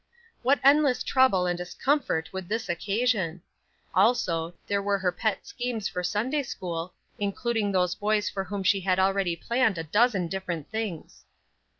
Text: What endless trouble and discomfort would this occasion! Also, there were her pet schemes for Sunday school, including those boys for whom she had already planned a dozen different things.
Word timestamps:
What 0.41 0.59
endless 0.63 1.03
trouble 1.03 1.45
and 1.45 1.55
discomfort 1.55 2.33
would 2.33 2.49
this 2.49 2.69
occasion! 2.69 3.43
Also, 3.93 4.55
there 4.65 4.81
were 4.81 4.97
her 4.97 5.11
pet 5.11 5.45
schemes 5.45 5.87
for 5.87 6.03
Sunday 6.03 6.41
school, 6.41 6.95
including 7.19 7.71
those 7.71 7.93
boys 7.93 8.27
for 8.27 8.45
whom 8.45 8.63
she 8.63 8.79
had 8.79 8.97
already 8.97 9.35
planned 9.35 9.77
a 9.77 9.83
dozen 9.83 10.27
different 10.27 10.71
things. 10.71 11.25